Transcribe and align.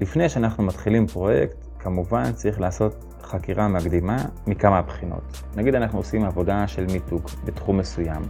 לפני 0.00 0.28
שאנחנו 0.28 0.64
מתחילים 0.64 1.06
פרויקט, 1.06 1.66
כמובן 1.78 2.32
צריך 2.32 2.60
לעשות 2.60 3.04
חקירה 3.22 3.68
מקדימה 3.68 4.16
מכמה 4.46 4.82
בחינות. 4.82 5.22
נגיד 5.56 5.74
אנחנו 5.74 5.98
עושים 5.98 6.24
עבודה 6.24 6.66
של 6.66 6.86
מיתוג 6.92 7.22
בתחום 7.44 7.78
מסוים, 7.78 8.22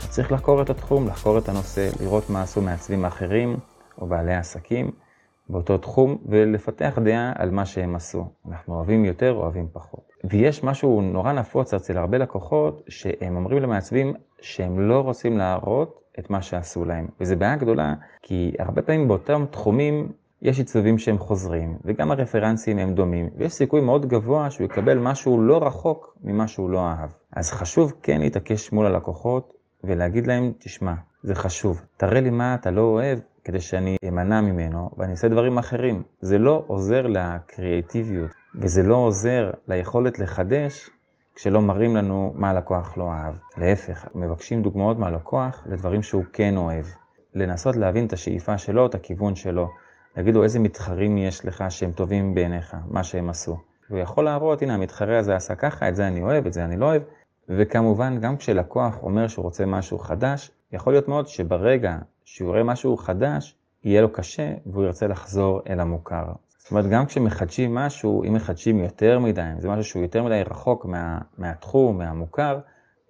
אז 0.00 0.10
צריך 0.10 0.32
לחקור 0.32 0.62
את 0.62 0.70
התחום, 0.70 1.06
לחקור 1.06 1.38
את 1.38 1.48
הנושא, 1.48 1.90
לראות 2.00 2.30
מה 2.30 2.42
עשו 2.42 2.62
מעצבים 2.62 3.04
אחרים 3.04 3.56
או 4.00 4.06
בעלי 4.06 4.34
עסקים 4.34 4.90
באותו 5.48 5.78
תחום, 5.78 6.18
ולפתח 6.26 6.98
דעה 7.04 7.32
על 7.34 7.50
מה 7.50 7.66
שהם 7.66 7.94
עשו. 7.96 8.26
אנחנו 8.48 8.74
אוהבים 8.74 9.04
יותר, 9.04 9.32
אוהבים 9.32 9.68
פחות. 9.72 10.12
ויש 10.24 10.64
משהו 10.64 11.00
נורא 11.00 11.32
נפוץ 11.32 11.74
אצל 11.74 11.98
הרבה 11.98 12.18
לקוחות, 12.18 12.82
שהם 12.88 13.36
אומרים 13.36 13.62
למעצבים 13.62 14.14
שהם 14.40 14.80
לא 14.88 15.00
רוצים 15.00 15.38
להראות 15.38 16.00
את 16.18 16.30
מה 16.30 16.42
שעשו 16.42 16.84
להם. 16.84 17.06
וזו 17.20 17.36
בעיה 17.36 17.56
גדולה, 17.56 17.94
כי 18.22 18.52
הרבה 18.58 18.82
פעמים 18.82 19.08
באותם 19.08 19.44
תחומים 19.50 20.12
יש 20.44 20.58
עיצובים 20.58 20.98
שהם 20.98 21.18
חוזרים, 21.18 21.78
וגם 21.84 22.10
הרפרנסים 22.10 22.78
הם 22.78 22.94
דומים, 22.94 23.30
ויש 23.36 23.52
סיכוי 23.52 23.80
מאוד 23.80 24.06
גבוה 24.06 24.50
שהוא 24.50 24.64
יקבל 24.64 24.98
משהו 24.98 25.42
לא 25.42 25.66
רחוק 25.66 26.16
ממה 26.22 26.48
שהוא 26.48 26.70
לא 26.70 26.86
אהב. 26.86 27.10
אז 27.32 27.52
חשוב 27.52 27.92
כן 28.02 28.20
להתעקש 28.20 28.72
מול 28.72 28.86
הלקוחות 28.86 29.52
ולהגיד 29.84 30.26
להם, 30.26 30.52
תשמע, 30.58 30.94
זה 31.22 31.34
חשוב, 31.34 31.82
תראה 31.96 32.20
לי 32.20 32.30
מה 32.30 32.54
אתה 32.54 32.70
לא 32.70 32.80
אוהב 32.80 33.18
כדי 33.44 33.60
שאני 33.60 33.96
אמנע 34.08 34.40
ממנו 34.40 34.90
ואני 34.96 35.12
אעשה 35.12 35.28
דברים 35.28 35.58
אחרים. 35.58 36.02
זה 36.20 36.38
לא 36.38 36.64
עוזר 36.66 37.06
לקריאטיביות, 37.06 38.30
וזה 38.54 38.82
לא 38.82 38.96
עוזר 38.96 39.50
ליכולת 39.68 40.18
לחדש 40.18 40.90
כשלא 41.34 41.60
מראים 41.60 41.96
לנו 41.96 42.32
מה 42.36 42.50
הלקוח 42.50 42.98
לא 42.98 43.10
אהב. 43.12 43.34
להפך, 43.56 44.08
מבקשים 44.14 44.62
דוגמאות 44.62 44.98
מהלקוח 44.98 45.62
לדברים 45.66 46.02
שהוא 46.02 46.24
כן 46.32 46.56
אוהב. 46.56 46.84
לנסות 47.34 47.76
להבין 47.76 48.06
את 48.06 48.12
השאיפה 48.12 48.58
שלו, 48.58 48.86
את 48.86 48.94
הכיוון 48.94 49.34
שלו. 49.34 49.68
להגיד 50.16 50.34
לו 50.34 50.44
איזה 50.44 50.58
מתחרים 50.58 51.18
יש 51.18 51.44
לך 51.44 51.64
שהם 51.68 51.92
טובים 51.92 52.34
בעיניך, 52.34 52.76
מה 52.86 53.04
שהם 53.04 53.30
עשו. 53.30 53.56
הוא 53.88 53.98
יכול 53.98 54.24
להראות, 54.24 54.62
הנה 54.62 54.74
המתחרה 54.74 55.18
הזה 55.18 55.36
עשה 55.36 55.54
ככה, 55.54 55.88
את 55.88 55.96
זה 55.96 56.06
אני 56.08 56.22
אוהב, 56.22 56.46
את 56.46 56.52
זה 56.52 56.64
אני 56.64 56.76
לא 56.76 56.86
אוהב. 56.86 57.02
וכמובן, 57.48 58.20
גם 58.20 58.36
כשלקוח 58.36 59.02
אומר 59.02 59.28
שהוא 59.28 59.42
רוצה 59.42 59.66
משהו 59.66 59.98
חדש, 59.98 60.50
יכול 60.72 60.92
להיות 60.92 61.08
מאוד 61.08 61.28
שברגע 61.28 61.98
שהוא 62.24 62.50
יראה 62.50 62.62
משהו 62.62 62.96
חדש, 62.96 63.56
יהיה 63.84 64.02
לו 64.02 64.12
קשה 64.12 64.54
והוא 64.66 64.84
ירצה 64.84 65.06
לחזור 65.06 65.60
אל 65.68 65.80
המוכר. 65.80 66.24
זאת 66.58 66.70
אומרת, 66.70 66.86
גם 66.86 67.06
כשמחדשים 67.06 67.74
משהו, 67.74 68.24
אם 68.24 68.34
מחדשים 68.34 68.78
יותר 68.78 69.18
מדי, 69.18 69.42
אם 69.54 69.60
זה 69.60 69.68
משהו 69.68 69.84
שהוא 69.84 70.02
יותר 70.02 70.22
מדי 70.22 70.42
רחוק 70.50 70.84
מה, 70.84 71.18
מהתחום, 71.38 71.98
מהמוכר, 71.98 72.58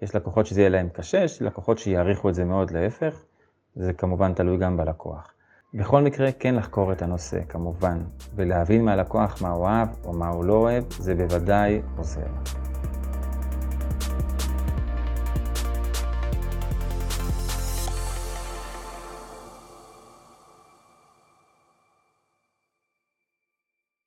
יש 0.03 0.15
לקוחות 0.15 0.47
שזה 0.47 0.61
יהיה 0.61 0.71
להם 0.71 0.89
קשה, 0.89 1.19
יש 1.19 1.43
לקוחות 1.43 1.79
שיעריכו 1.79 2.29
את 2.29 2.35
זה 2.35 2.45
מאוד 2.45 2.71
להפך, 2.71 3.25
זה 3.77 3.93
כמובן 3.93 4.35
תלוי 4.35 4.57
גם 4.57 4.77
בלקוח. 4.77 5.35
בכל 5.75 6.03
מקרה, 6.03 6.33
כן 6.33 6.55
לחקור 6.55 6.93
את 6.93 7.03
הנושא, 7.03 7.39
כמובן, 7.49 7.99
ולהבין 8.35 8.85
מהלקוח 8.85 9.43
מה 9.43 9.51
הוא 9.51 9.65
אוהב 9.65 9.89
או 10.05 10.13
מה 10.13 10.29
הוא 10.29 10.45
לא 10.45 10.53
אוהב, 10.53 10.85
זה 10.91 11.15
בוודאי 11.15 11.81
עוזר. 11.97 12.64